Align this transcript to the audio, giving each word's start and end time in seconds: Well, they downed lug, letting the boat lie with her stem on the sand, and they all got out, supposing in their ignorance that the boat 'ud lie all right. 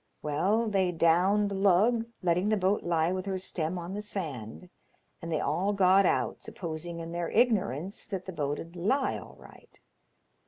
Well, 0.23 0.67
they 0.67 0.91
downed 0.91 1.51
lug, 1.51 2.07
letting 2.23 2.49
the 2.49 2.57
boat 2.57 2.81
lie 2.81 3.11
with 3.11 3.27
her 3.27 3.37
stem 3.37 3.77
on 3.77 3.93
the 3.93 4.01
sand, 4.01 4.71
and 5.21 5.31
they 5.31 5.39
all 5.39 5.73
got 5.73 6.07
out, 6.07 6.41
supposing 6.43 6.97
in 6.99 7.11
their 7.11 7.29
ignorance 7.29 8.07
that 8.07 8.25
the 8.25 8.33
boat 8.33 8.59
'ud 8.59 8.75
lie 8.75 9.19
all 9.19 9.35
right. 9.37 9.79